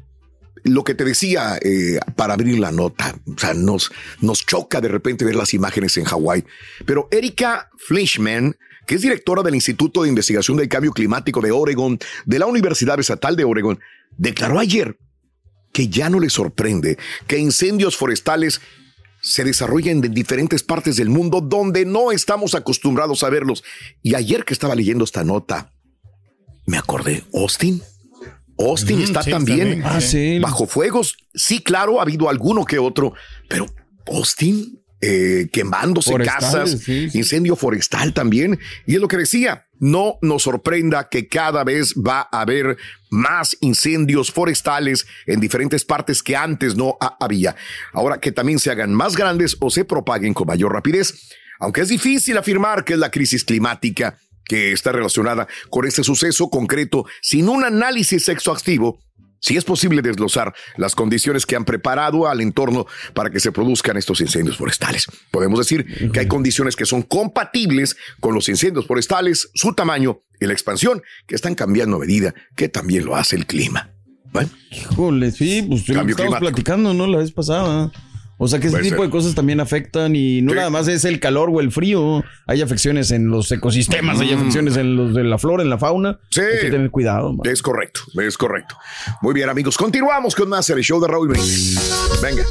[0.63, 4.89] lo que te decía eh, para abrir la nota, o sea, nos, nos choca de
[4.89, 6.43] repente ver las imágenes en Hawái,
[6.85, 8.55] pero Erika Flishman,
[8.87, 12.99] que es directora del Instituto de Investigación del Cambio Climático de Oregon, de la Universidad
[12.99, 13.79] Estatal de Oregon,
[14.17, 14.97] declaró ayer
[15.73, 16.97] que ya no le sorprende
[17.27, 18.61] que incendios forestales
[19.21, 23.63] se desarrollen en diferentes partes del mundo donde no estamos acostumbrados a verlos.
[24.01, 25.73] Y ayer que estaba leyendo esta nota,
[26.65, 27.81] me acordé, Austin.
[28.57, 29.83] Austin está sí, también también.
[29.85, 30.39] Ah, sí.
[30.39, 31.17] bajo fuegos.
[31.33, 33.13] Sí, claro, ha habido alguno que otro,
[33.49, 33.67] pero
[34.07, 37.17] Austin eh, quemándose Forestales, casas, sí, sí.
[37.17, 38.59] incendio forestal también.
[38.85, 42.77] Y es lo que decía, no nos sorprenda que cada vez va a haber
[43.11, 47.55] más incendios forestales en diferentes partes que antes no ha- había.
[47.93, 51.29] Ahora que también se hagan más grandes o se propaguen con mayor rapidez.
[51.59, 56.49] Aunque es difícil afirmar que es la crisis climática que está relacionada con este suceso
[56.49, 58.99] concreto sin un análisis exhaustivo,
[59.39, 63.97] sí es posible desglosar las condiciones que han preparado al entorno para que se produzcan
[63.97, 65.07] estos incendios forestales.
[65.31, 70.45] Podemos decir que hay condiciones que son compatibles con los incendios forestales, su tamaño y
[70.45, 73.91] la expansión, que están cambiando a medida que también lo hace el clima.
[74.71, 77.07] Híjole, sí, pues lo estábamos platicando, ¿no?
[77.07, 77.91] La vez pasada.
[78.39, 79.05] O sea que ese Puede tipo ser.
[79.05, 80.57] de cosas también afectan y no Sí.
[80.57, 82.23] nada más es el calor o el frío.
[82.45, 84.39] Hay afecciones en los ecosistemas, hay Mm.
[84.39, 86.19] afecciones en los de la flora, en la fauna.
[86.29, 86.41] Sí.
[86.41, 87.47] Hay que tener cuidado, man.
[87.51, 88.75] es correcto, es correcto.
[89.21, 91.79] Muy bien, amigos, continuamos con más el show de Raúl Brindis.
[92.21, 92.43] Venga.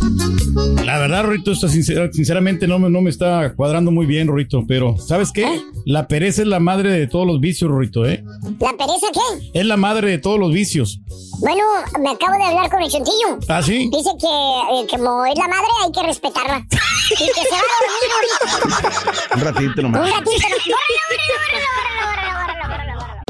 [0.85, 4.65] La verdad, Rorito, esto sincera- sinceramente no me, no me está cuadrando muy bien, Rorito.
[4.67, 5.61] Pero, ¿sabes qué?
[5.85, 8.25] La pereza es la madre de todos los vicios, Rorito, ¿eh?
[8.61, 9.51] ¿La pereza qué?
[9.61, 11.01] Es la madre de todos los vicios.
[11.41, 11.63] Bueno,
[12.03, 13.39] me acabo de hablar con el chontillo.
[13.49, 13.91] ¿Ah, sí?
[13.93, 16.65] Dice que eh, como es la madre hay que respetarla.
[17.11, 19.35] Y que se va a dormir ahorita.
[19.35, 20.11] Un ratito Un nomás.
[20.11, 20.31] ratito.
[20.31, 21.96] Órale,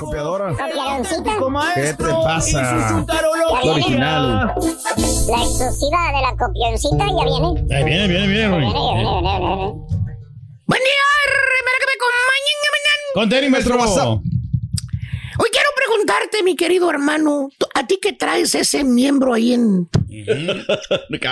[0.00, 0.50] Copiadora.
[0.50, 1.32] Copiaroncita.
[1.74, 3.04] ¿Qué te pasa?
[3.64, 4.54] La original.
[5.28, 7.74] La exclusiva de la copioncita ya viene.
[7.74, 9.74] Ahí viene, viene, viene, Ya viene, viene, viene.
[10.66, 11.04] Buen día,
[11.80, 13.04] que me acompañen mañana.
[13.14, 13.74] Con tenis, maestro.
[15.36, 19.88] Hoy quiero preguntarte, mi querido hermano, ¿tú- ¿a ti qué traes ese miembro ahí en...?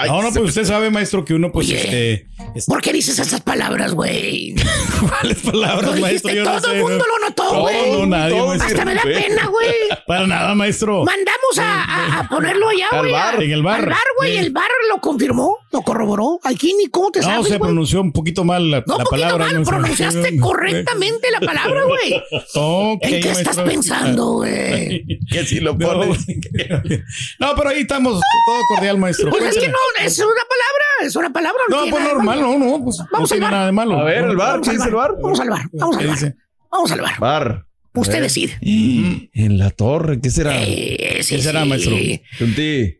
[0.06, 1.76] No, no, pues usted sabe, maestro, que uno, pues, Oye.
[1.80, 2.28] este.
[2.54, 4.54] es- ¿Por qué dices esas palabras, güey?
[5.08, 6.34] ¿Cuáles palabras, maestro?
[6.34, 7.04] no todo sé, el mundo no.
[7.18, 7.92] lo notó, No, güey.
[7.92, 8.68] no, nadie, maestro.
[8.68, 9.68] Hasta me da pena, güey.
[10.06, 11.04] Para nada, maestro.
[11.04, 13.12] Mandamos a, a- a ponerlo allá, Al güey.
[13.12, 13.36] bar.
[13.38, 13.80] a- En el bar.
[13.80, 14.32] Al bar, güey.
[14.32, 14.38] Sí.
[14.38, 16.40] El bar lo confirmó, lo corroboró.
[16.44, 17.60] Aquí ni cómo te No, sabes, se güey.
[17.68, 19.46] pronunció un poquito mal la, No, la poquito palabra.
[19.52, 22.22] mal, pronunciaste correctamente la palabra, güey.
[22.54, 24.71] Ok, ¿En qué estás pensando, güey?
[25.30, 26.26] Que si lo No, pones.
[27.38, 28.12] no, pero ahí estamos,
[28.46, 29.30] todo cordial, maestro.
[29.30, 31.60] Pues es que no, es una palabra, es una palabra.
[31.68, 33.50] No, pues normal, no, no, pues Vamos no al bar.
[33.52, 33.98] nada de malo.
[33.98, 35.12] A ver, el bar, Vamos ¿qué dice el bar?
[35.20, 36.16] Vamos al bar, vamos al ¿Qué bar.
[36.18, 36.34] dice?
[36.70, 37.18] Vamos al bar.
[37.18, 37.66] Bar.
[37.94, 38.56] Usted decide.
[38.62, 40.54] En la torre, ¿qué será?
[40.62, 41.68] Eh, sí, ¿Qué será, sí.
[41.68, 41.96] maestro?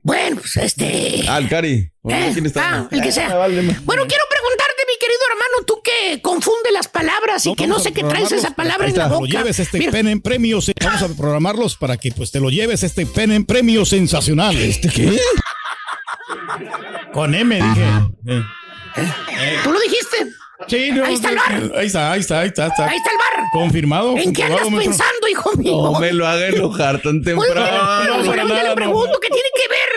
[0.02, 1.24] Bueno, pues este.
[1.28, 1.90] Ah, el Cari.
[2.08, 2.30] ¿Eh?
[2.34, 2.62] ¿Quién está?
[2.80, 3.30] Ah, el que sea.
[3.30, 4.24] Ah, vale, ma- Bueno, quiero
[5.52, 8.96] hermano, tú que confunde las palabras y que no sé qué traes esa palabra en
[8.96, 9.20] la boca.
[9.20, 10.68] Lo lleves este Mira, pen en premios.
[10.68, 14.56] eh, Vamos a programarlos para que pues te lo lleves este pen en premios sensacional.
[14.56, 15.18] ¿Este qué?
[17.12, 17.86] Con M dije.
[18.26, 20.32] Eh, Tú lo dijiste.
[20.68, 21.72] Sí, no, Ahí está el bar.
[21.76, 22.66] Ahí está, ahí está, ahí está.
[22.68, 22.86] está.
[22.88, 23.44] Ahí está el bar.
[23.52, 24.16] Confirmado.
[24.16, 24.80] ¿En qué andas maestro.
[24.80, 25.82] pensando, hijo mío?
[25.92, 28.22] No me lo haga enojar tan Oye, temprano.
[28.30, 28.74] pero no, le no.
[28.76, 29.88] pregunto qué tiene que ver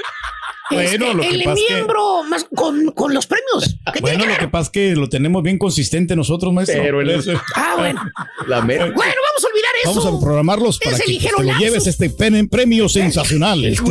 [0.72, 3.78] Bueno, este, lo que el pasa es que- miembro más con, con los premios.
[3.94, 6.82] ¿Qué tiene Bueno, que lo que pasa es que lo tenemos bien consistente nosotros, maestro.
[6.82, 7.34] Pero el- Eso.
[7.56, 8.02] Ah, bueno.
[8.48, 8.86] La mera.
[8.86, 9.90] Bueno, vamos a olvidar eso.
[9.90, 12.10] Vamos a programarlos para Ese que te lo lleves este
[12.50, 13.64] premios sensacional.
[13.64, 13.84] ¿Este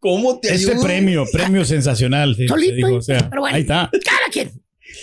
[0.00, 0.82] ¿Cómo te Este ayudo?
[0.84, 2.36] premio, premio sensacional.
[2.36, 3.56] sí, Solito, se dijo, o sea, pero bueno.
[3.56, 3.90] ahí está.
[4.04, 4.52] Cada quien.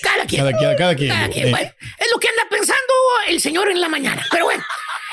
[0.01, 0.41] Cada quien.
[0.41, 1.09] Cada quien, cada quien.
[1.09, 1.47] Cada quien.
[1.47, 1.51] Eh.
[1.51, 1.67] Bueno,
[1.99, 2.93] es lo que anda pensando
[3.27, 4.23] el señor en la mañana.
[4.31, 4.63] Pero bueno,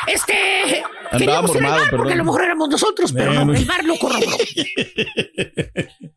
[0.07, 0.83] este.
[1.19, 2.13] Queríamos ir al bar porque perdón.
[2.13, 3.55] a lo mejor éramos nosotros, pero no, no.
[3.55, 4.37] el bar lo corroboró.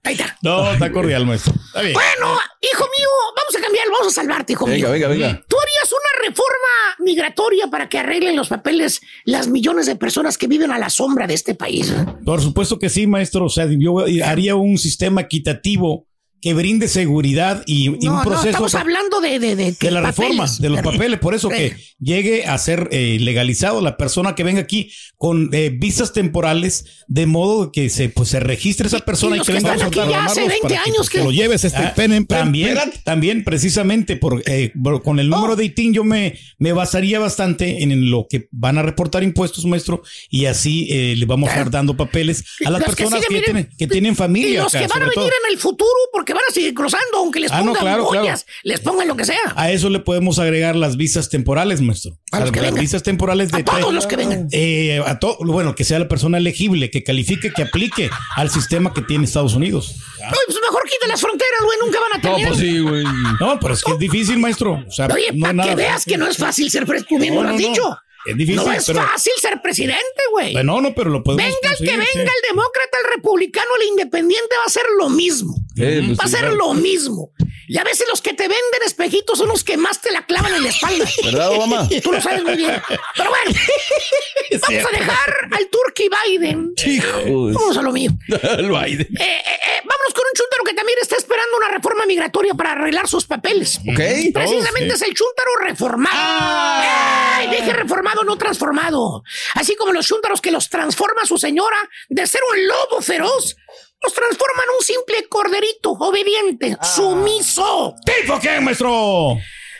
[0.03, 0.37] Ahí está.
[0.41, 1.53] No, está cordial, maestro.
[1.67, 1.93] Está bien.
[1.93, 4.91] Bueno, hijo mío, vamos a cambiar, vamos a salvarte, hijo Venga, mío.
[4.91, 5.43] venga, venga.
[5.47, 10.47] ¿Tú harías una reforma migratoria para que arreglen los papeles las millones de personas que
[10.47, 11.93] viven a la sombra de este país?
[12.25, 13.45] Por supuesto que sí, maestro.
[13.45, 16.07] O sea, yo haría un sistema equitativo
[16.45, 20.45] que brinde seguridad y, un no, proceso estamos hablando de, de, de, de la reforma,
[20.59, 24.61] de los papeles, por eso que llegue a ser eh, legalizado la persona que venga
[24.61, 29.39] aquí con eh, visas temporales, de modo que se pues se registre esa persona y,
[29.39, 31.31] que que venga a aquí ya programarlos hace 20 para que, años pues, que- lo
[31.31, 31.95] lleves este Ah,
[32.27, 35.37] también, también precisamente por, eh, por- con el Oh.
[35.37, 39.65] número de ITIN yo me, me basaría bastante en lo que van a reportar impuestos,
[39.65, 43.25] maestro, y así eh, le vamos a ir dando papeles a las Los que personas
[43.25, 44.49] que, miren, tienen, que tienen familia.
[44.51, 45.25] Y los acá, que van a venir todo.
[45.25, 48.21] en el futuro, porque van a seguir cruzando, aunque les Ah, no, pongan claro, claro.
[48.25, 49.39] boyas, les pongan lo que sea.
[49.55, 52.17] A eso le podemos agregar las visas temporales, maestro.
[52.31, 52.81] A los que las vengan.
[52.83, 54.47] visas temporales de A todos los que vengan.
[54.51, 58.93] Eh, a to- bueno, que sea la persona elegible, que califique, que aplique al sistema
[58.93, 59.95] que tiene Estados Unidos.
[60.19, 62.47] Oye, pues mejor quiten las fronteras, güey, nunca van a No, tener.
[62.49, 63.03] pues sí, güey.
[63.39, 64.83] No, pero es que es difícil, maestro.
[64.87, 66.13] O sea, Oye, no para que veas fácil.
[66.13, 67.73] que no es fácil ser tú mismo No, lo has no, no.
[67.73, 67.97] dicho.
[68.25, 70.53] Es difícil, no es pero- fácil ser presidente, güey.
[70.53, 72.19] Bueno, no, pero lo podemos Venga el que venga, sí.
[72.19, 75.55] el demócrata, el republicano, el independiente, va a ser lo mismo.
[75.75, 77.31] Pues va a sí, ser lo mismo.
[77.67, 80.53] Y a veces los que te venden espejitos son los que más te la clavan
[80.55, 81.05] en la espalda.
[81.23, 81.87] ¿Verdad, Obama?
[82.03, 82.81] Tú lo sabes muy bien.
[83.15, 83.51] Pero bueno,
[84.61, 86.73] vamos a dejar al Turkey Biden.
[86.85, 87.53] Hijos.
[87.53, 88.11] Vamos a lo mío.
[88.27, 89.07] El Biden.
[89.19, 92.73] Eh, eh, eh, vámonos con un chúntaro que también está esperando una reforma migratoria para
[92.73, 93.77] arreglar sus papeles.
[93.79, 93.99] Ok.
[94.33, 96.15] Precisamente Oh, es el chúntaro reformado.
[96.15, 97.47] ¡Ay!
[97.49, 99.23] Dije reformado, no transformado.
[99.55, 101.77] Así como los chúntaros que los transforma su señora
[102.09, 103.55] de ser un lobo feroz,
[104.01, 107.95] los transforma en un simple corderito obediente, sumiso.
[108.05, 109.37] ¿Tipo qué, maestro?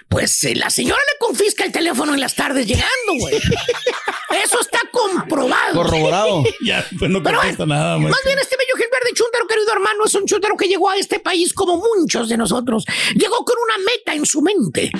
[0.07, 3.35] Pues eh, la señora le confisca el teléfono en las tardes llegando, güey.
[4.43, 5.73] Eso está comprobado.
[5.75, 6.43] Corroborado.
[6.65, 8.25] ya, pues no Pero contesta bueno, nada, Más maestro.
[8.29, 11.53] bien este bello verde chúntaro, querido hermano, es un chúntaro que llegó a este país
[11.53, 12.85] como muchos de nosotros.
[13.15, 14.91] Llegó con una meta en su mente.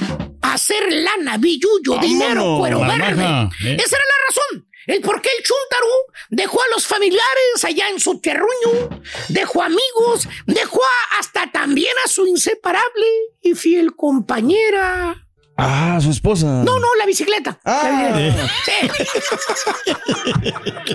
[0.42, 3.16] Hacer lana, billuyo, dinero, cuero la verde.
[3.24, 3.78] maja, ¿eh?
[3.80, 4.65] Esa era la razón.
[4.88, 5.88] El por qué el chúntaro
[6.30, 10.82] dejó a los familiares allá en su terruño, dejó amigos, dejó
[11.20, 13.06] hasta también a su inseparable
[13.42, 15.26] y fiel compañera.
[15.58, 16.64] Ah, su esposa.
[16.66, 17.58] No, no, la bicicleta.
[17.64, 18.20] Ah.
[18.66, 18.74] Sí.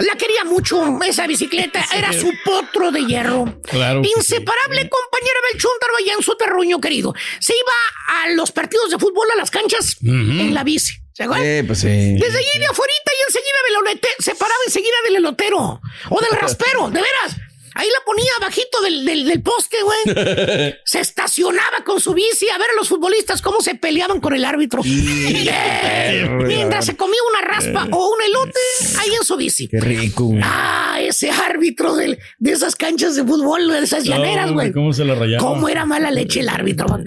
[0.07, 1.83] La quería mucho, esa bicicleta.
[1.94, 3.59] Era su potro de hierro.
[3.62, 7.14] Claro Inseparable compañera del chúntaro allá en su terruño, querido.
[7.38, 10.99] Se iba a los partidos de fútbol, a las canchas, en la bici.
[11.12, 11.46] ¿Se acuerdan?
[11.46, 11.86] Eh, pues sí.
[11.88, 16.30] Desde allí de afuera y enseguida del olete- se paraba enseguida del elotero o del
[16.40, 17.36] raspero, de veras.
[17.74, 20.74] Ahí la ponía bajito del, del, del poste, güey.
[20.85, 24.44] Se estacionaba con su bici a ver a los futbolistas cómo se peleaban con el
[24.44, 24.83] árbitro.
[26.46, 28.59] Mientras se comía una raspa o un elote
[28.98, 29.68] ahí en su bici.
[29.68, 30.24] Qué rico.
[30.24, 30.40] güey.
[30.42, 34.72] Ah, ese árbitro del- de esas canchas de fútbol, de esas llaneras, güey.
[34.72, 35.38] ¿Cómo se la rayaba?
[35.42, 36.87] ¿Cómo era mala leche el árbitro?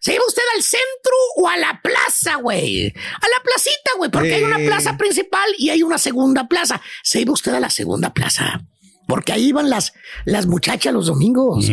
[0.00, 2.86] ¿Se iba usted al centro o a la plaza, güey?
[2.88, 6.80] A la placita, güey, porque hay una plaza principal y hay una segunda plaza.
[7.02, 8.62] Se iba usted a la segunda plaza.
[9.06, 9.92] Porque ahí iban las,
[10.24, 11.66] las muchachas los domingos.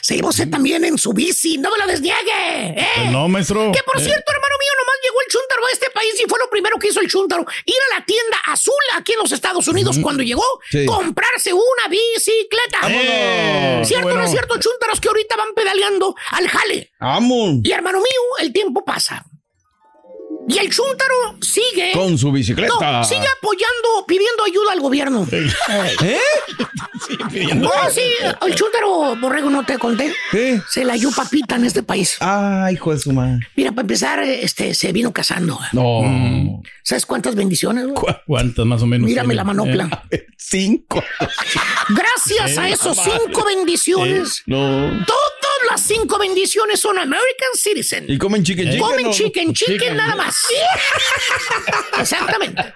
[0.00, 2.22] Se iba usted también en su bici, no me lo desniegue.
[2.80, 2.86] ¿eh?
[2.96, 3.70] Pues no, maestro.
[3.72, 4.04] Que por Eh.
[4.04, 6.88] cierto, hermano mío, nomás llegó el chúntaro a este país y fue lo primero que
[6.88, 7.44] hizo el chúntaro.
[7.66, 10.86] Ir a la tienda azul aquí en los Estados Unidos cuando llegó, Sí.
[10.86, 13.84] comprarse una bicicleta.
[13.84, 16.92] ¿Cierto no es cierto, chúntaros que ahorita van pedaleando al jale?
[16.98, 17.56] Vamos.
[17.62, 19.26] Y hermano mío, el tiempo pasa.
[20.48, 21.92] Y el chúntaro sigue.
[21.94, 22.98] Con su bicicleta.
[22.98, 25.26] No, sigue apoyando, pidiendo ayuda al gobierno.
[26.02, 26.18] ¿Eh?
[27.54, 28.02] No, sí,
[28.46, 30.12] el chúntaro, borrego, no te conté.
[30.30, 30.60] ¿Qué?
[30.70, 32.16] Se la halló papita en este país.
[32.20, 33.40] Ah, hijo de su madre.
[33.56, 35.58] Mira, para empezar, este, se vino casando.
[35.72, 36.62] No.
[36.82, 37.84] ¿Sabes cuántas bendiciones?
[37.86, 37.94] güey?
[37.94, 39.06] ¿Cu- ¿Cuántas más o menos?
[39.08, 39.34] Mírame tiene?
[39.36, 40.04] la manopla.
[40.10, 41.02] Eh, Cinco.
[41.88, 44.58] Gracias a esos cinco bendiciones, No.
[45.06, 45.30] todas
[45.70, 48.06] las cinco bendiciones son American Citizen.
[48.08, 48.80] ¿Y comen chicken chicken?
[48.80, 49.96] Comen chicken, Chicken.
[49.96, 50.36] nada más.
[51.98, 52.74] Exactamente.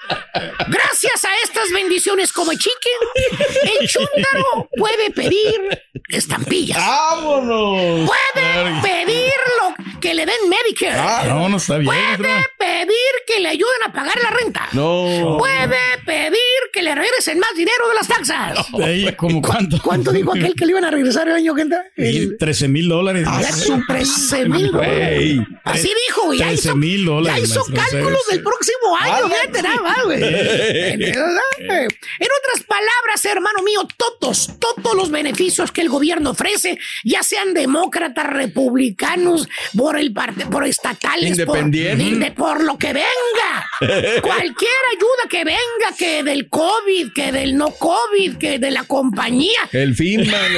[0.68, 6.78] Gracias a estas bendiciones como chicken, el chúntaro puede pedir estampillas.
[6.78, 8.08] ¡Vámonos!
[8.08, 11.28] Puede pedir lo que le den Medicare.
[11.28, 11.86] No, no está bien.
[11.86, 14.68] Puede pedir que le ayuden a pagar la renta.
[14.72, 15.36] No.
[15.38, 16.38] Puede pedir
[16.72, 18.66] que le regresen más dinero de las taxas.
[18.82, 19.78] Ahí, ¿cómo cuánto?
[19.82, 21.84] ¿Cuánto dijo aquel que le iban a regresar el año que entra?
[21.96, 23.24] Y 13 mil dólares.
[23.26, 25.40] Ah, su 13 mil dólares.
[25.64, 26.38] Así dijo, güey.
[26.38, 27.38] Ya 13 hizo, mil dólares.
[27.38, 29.14] ya hizo maestro, cálculos sí, del próximo año.
[29.14, 30.22] Ah, Fíjate nada más, güey.
[30.22, 37.54] En otras palabras, hermano mío, todos, todos los beneficios que el gobierno ofrece, ya sean
[37.54, 39.48] demócratas, republicanos,
[39.88, 40.12] por el
[40.50, 42.04] por estatales, por- Independiente.
[42.04, 43.70] inde- por, lo que venga.
[44.20, 49.60] Cualquier ayuda que venga, que del COVID, que del no COVID, que de la compañía.
[49.72, 50.52] El fin, man.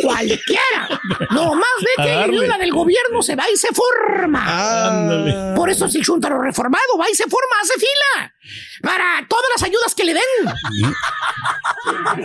[0.00, 1.00] Cualquiera.
[1.32, 4.86] No más ve que ayuda del gobierno se va y se forma.
[4.86, 5.56] Ándale.
[5.56, 8.34] Por eso si el chúntaro reformado va y se forma, hace fila.
[8.82, 10.22] Para todas las ayudas que le den.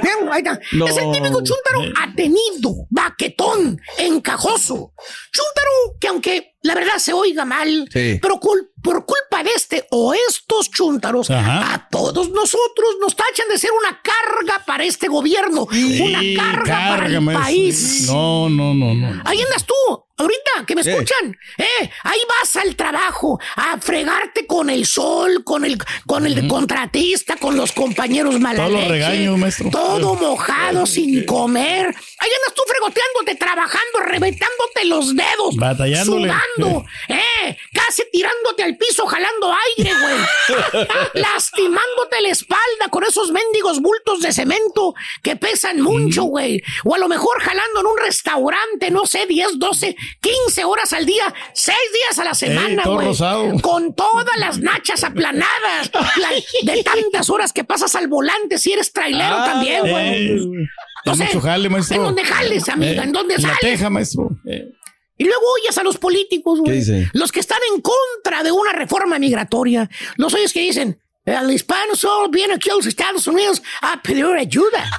[0.02, 0.60] Bien, ahí está.
[0.72, 0.88] No.
[0.88, 4.94] Es el típico chúntaro atenido, baquetón, encajoso.
[5.32, 8.20] Chúntaro que aunque la verdad se oiga mal, Sí.
[8.22, 11.74] pero cul- por culpa de este o estos chúntaros, Ajá.
[11.74, 17.08] a todos nosotros nos tachan de ser una carga para este gobierno, una carga para
[17.08, 18.06] el país.
[18.08, 19.22] No, no, no, no.
[19.26, 21.38] Ahí andas tú, ahorita, que me escuchan.
[21.58, 27.36] Eh, ahí vas al trabajo a fregarte con el sol, con el, con el contratista,
[27.38, 29.70] con los compañeros mala Todos los leche, regaños, maestro.
[29.72, 31.88] Todo mojado, sin comer.
[31.88, 35.56] Ahí andas tú fregoteándote, trabajando, reventándote los dedos.
[35.56, 36.32] Batallándole.
[36.32, 40.88] Sudando, eh, casi tirándote al piso, jalando aire, güey.
[41.14, 46.62] Lastimándote la espalda con esos mendigos bultos de cemento que pesan mucho, güey.
[46.84, 51.06] O a lo mejor jalando en un restaurante, no sé, 10, 12, 15 horas al
[51.06, 53.08] día, 6 días a la semana, todo güey.
[53.08, 53.52] rosado.
[53.62, 55.92] Con todas las nachas aplanadas.
[56.18, 60.28] la- de tantas horas que pasas al volante si eres trailero Ah, también, güey.
[60.32, 60.68] eh,
[61.06, 61.98] No es sé, mucho jale, maestro.
[61.98, 63.02] ¿En dónde jales, amiga?
[63.02, 63.60] Eh, ¿En dónde en la sales?
[63.62, 64.30] teja, maestro.
[64.48, 64.70] Eh.
[65.18, 66.82] Y luego oyes a los políticos, güey.
[67.14, 69.90] Los que están en contra de una reforma migratoria.
[70.18, 74.26] Los oyes que dicen, el hispano solo viene aquí a los Estados Unidos a pedir
[74.26, 74.90] ayuda,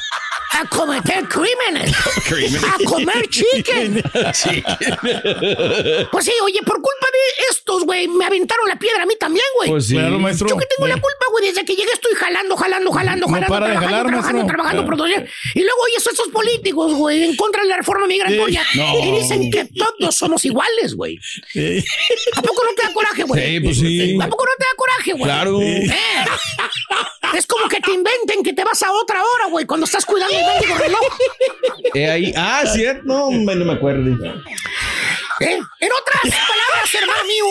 [0.55, 1.93] a cometer crímenes,
[2.65, 4.03] a comer chicken.
[6.11, 9.45] Pues sí, oye, por culpa de estos, güey, me aventaron la piedra a mí también,
[9.57, 9.71] güey.
[9.71, 9.95] Pues sí.
[9.95, 10.49] Claro, maestro.
[10.49, 13.53] Yo que tengo la culpa, güey, desde que llegué estoy jalando, jalando, jalando, No jalando,
[13.53, 14.57] para de trabajando, jalar, trabajando, maestro.
[14.57, 15.27] trabajando, Claro.
[15.55, 18.65] Y luego oyes a esos políticos, güey, en contra de la reforma migratoria.
[18.71, 18.79] Sí.
[18.79, 18.99] No.
[19.01, 21.19] Y dicen que todos somos iguales, güey.
[22.37, 23.45] ¿A poco no te da coraje, güey?
[23.45, 24.19] Sí, pues sí.
[24.21, 25.25] ¿A poco no te da coraje, güey?
[25.25, 25.61] Claro.
[25.61, 25.91] Eh.
[27.37, 30.35] Es como que te inventen que te vas a otra hora, güey, cuando estás cuidando
[30.47, 31.01] mendigo reloj.
[31.95, 32.33] Eh, ahí.
[32.37, 33.03] Ah, cierto.
[33.05, 34.03] No, hombre, no me acuerdo.
[35.41, 35.59] ¿Eh?
[35.81, 37.45] En otras palabras, hermano mío,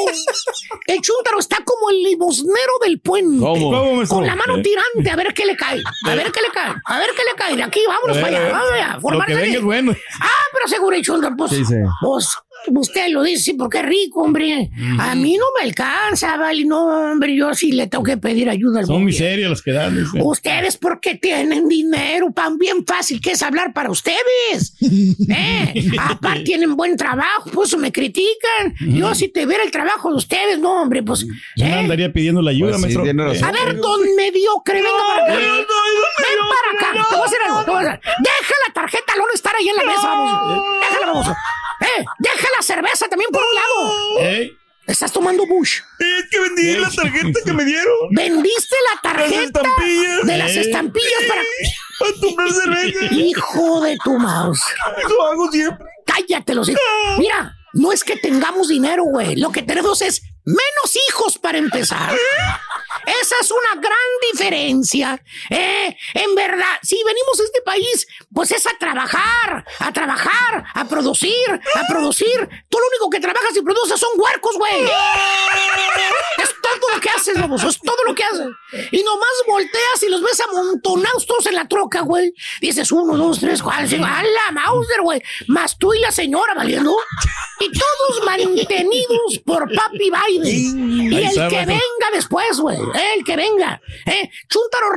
[0.88, 3.40] el chúntaro está como el limosnero del puente.
[3.40, 3.72] ¿Cómo?
[3.72, 4.08] ¿Cómo?
[4.08, 4.62] Con la mano Eh.
[4.64, 5.82] tirante, a ver qué le cae.
[6.06, 6.74] A ver qué le cae.
[6.86, 7.56] A ver qué le cae.
[7.58, 8.52] De aquí, vámonos Eh, para allá.
[8.52, 8.94] Vamos allá.
[8.96, 9.94] Lo formar que venga es bueno.
[10.22, 11.76] Ah, pero seguro el chúntaro, pues, Sí, sí.
[12.02, 12.30] pues,
[12.68, 14.70] usted lo dice, sí, porque es rico, hombre.
[15.00, 16.66] A mí no me alcanza, vale.
[16.66, 19.96] No, hombre, yo sí le tengo que pedir ayuda al Son miserias las que dan.
[19.96, 20.20] dice.
[20.24, 24.76] Ustedes porque tienen dinero, tan bien fácil que es hablar para ustedes.
[25.30, 25.74] ¿Eh?
[26.00, 28.76] Aparte tienen buen trabajo, pues eso me critican.
[28.80, 31.26] Yo si te viera el trabajo de ustedes, no, hombre, pues...
[31.56, 31.80] Yo no ¿eh?
[31.80, 33.00] andaría pidiendo la ayuda, Pues sí.
[33.44, 35.34] A ver, don mediocre, venga para acá.
[35.36, 35.66] Ven
[36.50, 37.08] para acá.
[37.10, 38.00] Te voy a decir algo, te voy a decir.
[38.04, 40.64] Deja la tarjeta al estar ahí en la mesa, vamos.
[40.80, 41.28] Déjala, vamos.
[41.84, 44.30] Eh, deja la cerveza también por un lado.
[44.30, 44.52] Eh.
[44.86, 45.80] Estás tomando Bush.
[46.00, 47.96] Es que vendí la tarjeta que me dieron.
[48.12, 50.26] Vendiste la tarjeta estampillas.
[50.26, 50.62] de las Eh.
[50.62, 51.42] estampillas para
[52.00, 53.14] Para tomar cerveza.
[53.14, 54.62] Hijo de tu mouse.
[54.98, 55.88] Eso hago siempre.
[56.06, 56.82] Cállate los hijos.
[57.18, 59.36] Mira, no es que tengamos dinero, güey.
[59.38, 62.16] Lo que tenemos es menos hijos para empezar.
[63.06, 63.98] Esa es una gran
[64.32, 65.22] diferencia.
[65.50, 70.86] Eh, en verdad, si venimos a este país, pues es a trabajar, a trabajar, a
[70.86, 72.50] producir, a producir.
[72.70, 74.84] Tú lo único que trabajas y produces son huercos, güey.
[76.38, 78.48] Es todo lo que haces, vamos, es todo lo que haces.
[78.92, 82.34] Y nomás volteas y los ves amontonados todos en la troca, güey.
[82.62, 84.06] Dices uno, dos, tres, cuatro, cinco.
[84.06, 85.22] ¡A Mauser, güey!
[85.48, 86.96] Más tú y la señora valiendo.
[87.64, 91.12] Y todos mantenidos por Papi Biden.
[91.14, 92.78] Y el que venga después, güey.
[92.78, 93.80] El que venga.
[94.06, 94.30] ¿eh?
[94.50, 94.92] Chúntaro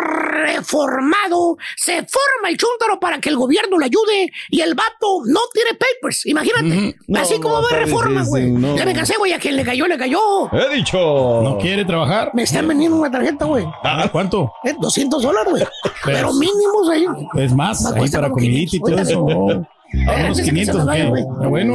[0.45, 1.57] reformado.
[1.77, 4.33] Se forma el chúntaro para que el gobierno le ayude.
[4.51, 6.27] Y el vato no tiene papers.
[6.27, 6.97] Imagínate.
[7.07, 8.51] No, Así como no, va reforma, güey.
[8.51, 8.77] no.
[8.77, 9.33] Ya me cansé, güey.
[9.33, 10.19] A quien le cayó, le cayó.
[10.53, 10.99] He dicho.
[11.43, 12.31] No quiere trabajar.
[12.35, 13.65] Me están vendiendo una tarjeta, güey.
[13.85, 14.53] Ah, ¿Cuánto?
[14.65, 15.65] Eh, 200 dólares, güey.
[16.05, 17.07] Pero- Pero mínimos ahí.
[17.37, 19.27] Es más, ahí para comidita y todo 500, eso.
[19.29, 19.53] A
[19.93, 21.13] Eh, unos antes de que se 500, me vaya.
[21.43, 21.75] Ah, bueno.